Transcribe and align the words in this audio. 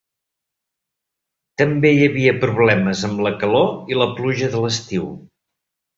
També 1.61 1.91
hi 1.97 2.01
havia 2.07 2.33
problemes 2.45 3.05
amb 3.11 3.21
la 3.27 3.35
calor 3.45 3.69
i 3.95 4.03
la 4.03 4.11
pluja 4.19 4.51
de 4.57 4.63
l'estiu. 4.65 5.11